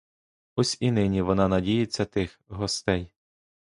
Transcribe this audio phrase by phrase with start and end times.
[0.55, 3.11] Ось і нині вона надіється тих гостей.